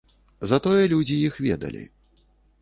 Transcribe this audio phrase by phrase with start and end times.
[0.51, 1.83] Затое людзі іх ведалі.